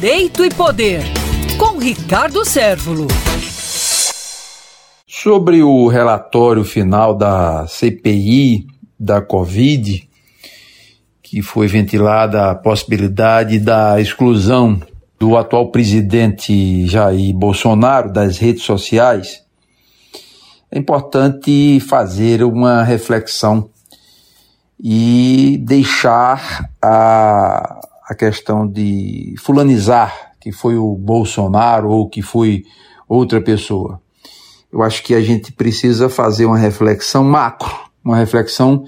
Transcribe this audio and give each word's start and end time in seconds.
Direito 0.00 0.44
e 0.44 0.48
Poder, 0.48 1.02
com 1.58 1.76
Ricardo 1.76 2.44
Sérvulo. 2.44 3.08
Sobre 5.08 5.60
o 5.60 5.88
relatório 5.88 6.62
final 6.62 7.16
da 7.16 7.66
CPI 7.66 8.64
da 8.96 9.20
Covid, 9.20 10.08
que 11.20 11.42
foi 11.42 11.66
ventilada 11.66 12.48
a 12.48 12.54
possibilidade 12.54 13.58
da 13.58 14.00
exclusão 14.00 14.80
do 15.18 15.36
atual 15.36 15.72
presidente 15.72 16.86
Jair 16.86 17.34
Bolsonaro 17.34 18.12
das 18.12 18.38
redes 18.38 18.62
sociais, 18.62 19.42
é 20.70 20.78
importante 20.78 21.80
fazer 21.80 22.44
uma 22.44 22.84
reflexão 22.84 23.68
e 24.78 25.58
deixar 25.60 26.70
a, 26.80 27.80
a 28.08 28.14
questão 28.14 28.66
de 28.66 29.34
fulanizar 29.38 30.28
que 30.40 30.52
foi 30.52 30.76
o 30.76 30.94
Bolsonaro 30.94 31.90
ou 31.90 32.08
que 32.08 32.22
foi 32.22 32.64
outra 33.08 33.40
pessoa. 33.40 34.00
Eu 34.72 34.82
acho 34.82 35.02
que 35.02 35.14
a 35.14 35.20
gente 35.20 35.52
precisa 35.52 36.08
fazer 36.08 36.46
uma 36.46 36.58
reflexão 36.58 37.24
macro, 37.24 37.74
uma 38.04 38.16
reflexão 38.16 38.84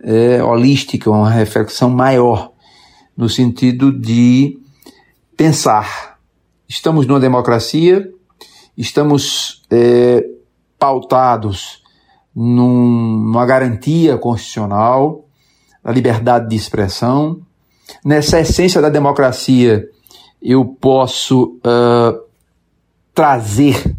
é, 0.00 0.42
holística, 0.42 1.10
uma 1.10 1.30
reflexão 1.30 1.88
maior, 1.88 2.52
no 3.16 3.28
sentido 3.28 3.92
de 3.92 4.58
pensar. 5.36 6.18
Estamos 6.68 7.06
numa 7.06 7.20
democracia, 7.20 8.10
estamos 8.76 9.62
é, 9.70 10.24
pautados 10.78 11.82
num, 12.34 13.26
numa 13.26 13.46
garantia 13.46 14.18
constitucional, 14.18 15.26
a 15.84 15.92
liberdade 15.92 16.48
de 16.48 16.56
expressão. 16.56 17.40
Nessa 18.04 18.40
essência 18.40 18.80
da 18.80 18.88
democracia, 18.88 19.84
eu 20.42 20.64
posso 20.64 21.58
uh, 21.58 22.20
trazer 23.14 23.96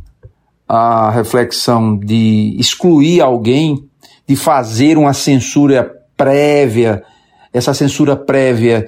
a 0.67 1.11
reflexão 1.11 1.97
de 1.97 2.55
excluir 2.59 3.21
alguém 3.21 3.87
de 4.27 4.35
fazer 4.35 4.97
uma 4.97 5.13
censura 5.13 5.91
prévia, 6.15 7.03
essa 7.51 7.73
censura 7.73 8.15
prévia, 8.15 8.85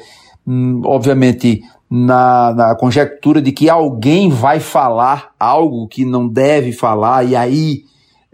hum, 0.47 0.81
obviamente, 0.85 1.61
na, 1.89 2.53
na 2.53 2.75
conjectura 2.75 3.41
de 3.41 3.51
que 3.51 3.69
alguém 3.69 4.29
vai 4.29 4.59
falar 4.59 5.31
algo 5.39 5.87
que 5.87 6.03
não 6.03 6.27
deve 6.27 6.71
falar, 6.71 7.23
e 7.23 7.35
aí, 7.35 7.83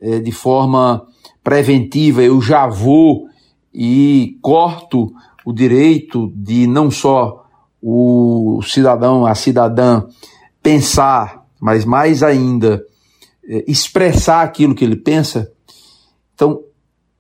é, 0.01 0.19
de 0.19 0.31
forma 0.31 1.05
preventiva, 1.43 2.21
eu 2.21 2.41
já 2.41 2.67
vou 2.67 3.25
e 3.73 4.37
corto 4.41 5.11
o 5.45 5.53
direito 5.53 6.31
de 6.35 6.67
não 6.67 6.91
só 6.91 7.45
o 7.81 8.61
cidadão, 8.63 9.25
a 9.25 9.33
cidadã 9.33 10.03
pensar, 10.61 11.45
mas 11.59 11.83
mais 11.83 12.21
ainda 12.21 12.83
é, 13.43 13.63
expressar 13.67 14.43
aquilo 14.43 14.75
que 14.75 14.85
ele 14.85 14.95
pensa. 14.95 15.51
Então, 16.35 16.61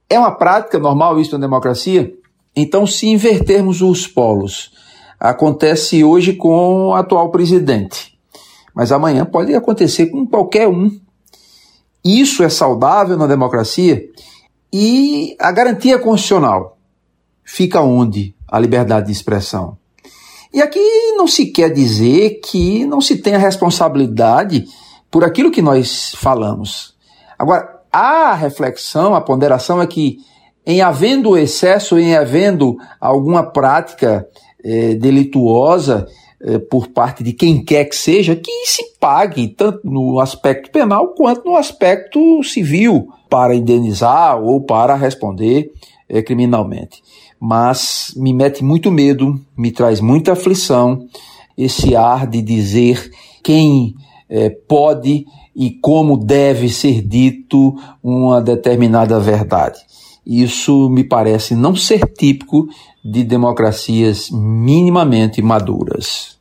é 0.09 0.19
uma 0.19 0.31
prática 0.31 0.77
normal 0.77 1.19
isso 1.19 1.33
na 1.33 1.39
democracia? 1.39 2.13
Então, 2.55 2.85
se 2.85 3.07
invertermos 3.07 3.81
os 3.81 4.05
polos, 4.05 4.71
acontece 5.19 6.03
hoje 6.03 6.33
com 6.33 6.87
o 6.87 6.93
atual 6.93 7.31
presidente, 7.31 8.17
mas 8.75 8.91
amanhã 8.91 9.25
pode 9.25 9.53
acontecer 9.55 10.07
com 10.07 10.27
qualquer 10.27 10.67
um. 10.67 10.99
Isso 12.03 12.43
é 12.43 12.49
saudável 12.49 13.15
na 13.15 13.27
democracia? 13.27 14.03
E 14.73 15.35
a 15.39 15.51
garantia 15.51 15.99
constitucional 15.99 16.77
fica 17.51 17.81
onde? 17.81 18.33
A 18.47 18.57
liberdade 18.57 19.07
de 19.07 19.11
expressão. 19.11 19.77
E 20.53 20.61
aqui 20.61 20.79
não 21.17 21.27
se 21.27 21.47
quer 21.47 21.69
dizer 21.69 22.39
que 22.43 22.85
não 22.85 23.01
se 23.01 23.17
tenha 23.17 23.37
responsabilidade 23.37 24.65
por 25.09 25.25
aquilo 25.25 25.51
que 25.51 25.61
nós 25.61 26.13
falamos. 26.15 26.95
Agora, 27.37 27.81
a 27.91 28.33
reflexão, 28.33 29.13
a 29.13 29.21
ponderação 29.21 29.81
é 29.81 29.87
que, 29.87 30.19
em 30.65 30.81
havendo 30.81 31.37
excesso, 31.37 31.99
em 31.99 32.15
havendo 32.15 32.77
alguma 32.99 33.43
prática 33.43 34.25
é, 34.63 34.93
delituosa 34.95 36.07
por 36.69 36.87
parte 36.87 37.23
de 37.23 37.33
quem 37.33 37.63
quer 37.63 37.85
que 37.85 37.95
seja, 37.95 38.35
que 38.35 38.65
se 38.65 38.93
pague, 38.99 39.47
tanto 39.49 39.81
no 39.83 40.19
aspecto 40.19 40.71
penal 40.71 41.09
quanto 41.09 41.45
no 41.45 41.55
aspecto 41.55 42.43
civil, 42.43 43.09
para 43.29 43.55
indenizar 43.55 44.41
ou 44.41 44.61
para 44.61 44.95
responder 44.95 45.71
é, 46.09 46.21
criminalmente. 46.21 47.01
Mas 47.39 48.13
me 48.15 48.33
mete 48.33 48.63
muito 48.63 48.91
medo, 48.91 49.39
me 49.57 49.71
traz 49.71 50.01
muita 50.01 50.33
aflição 50.33 51.05
esse 51.57 51.95
ar 51.95 52.27
de 52.27 52.41
dizer 52.41 53.11
quem 53.43 53.95
pode 54.67 55.25
e 55.55 55.71
como 55.71 56.17
deve 56.17 56.69
ser 56.69 57.01
dito 57.01 57.75
uma 58.01 58.41
determinada 58.41 59.19
verdade. 59.19 59.79
Isso 60.25 60.89
me 60.89 61.03
parece 61.03 61.55
não 61.55 61.75
ser 61.75 62.11
típico 62.13 62.67
de 63.03 63.23
democracias 63.23 64.29
minimamente 64.31 65.41
maduras. 65.41 66.37